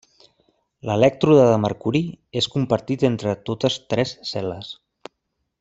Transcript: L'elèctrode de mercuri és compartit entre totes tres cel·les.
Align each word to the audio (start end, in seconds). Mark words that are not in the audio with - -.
L'elèctrode 0.89 1.43
de 1.51 1.59
mercuri 1.67 2.01
és 2.43 2.49
compartit 2.57 3.07
entre 3.13 3.37
totes 3.51 3.81
tres 3.95 4.19
cel·les. 4.35 4.73